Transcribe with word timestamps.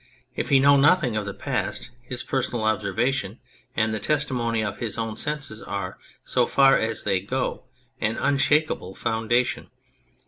If 0.35 0.49
he 0.49 0.57
know 0.59 0.77
nothing 0.77 1.15
of 1.15 1.25
the 1.25 1.33
past 1.35 1.91
his 2.01 2.23
personal 2.23 2.63
observation 2.63 3.39
and 3.75 3.93
the 3.93 3.99
testimony 3.99 4.63
of 4.63 4.77
his 4.79 4.97
own 4.97 5.15
senses 5.15 5.61
are, 5.61 5.99
so 6.25 6.47
far 6.47 6.75
as 6.75 7.03
they 7.03 7.19
go, 7.19 7.65
an 7.99 8.17
unshakable 8.17 8.95
founda 8.95 9.45
tion. 9.45 9.69